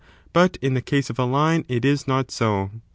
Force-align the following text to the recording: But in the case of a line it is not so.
But 0.33 0.57
in 0.63 0.73
the 0.73 0.81
case 0.81 1.11
of 1.11 1.19
a 1.19 1.25
line 1.25 1.63
it 1.69 1.85
is 1.85 2.07
not 2.07 2.31
so. 2.31 2.71